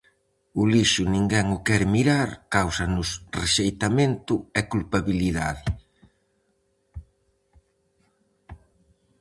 [0.61, 3.09] O lixo ninguén o quere mirar, cáusanos
[3.39, 5.65] rexeitamento e culpabilidade.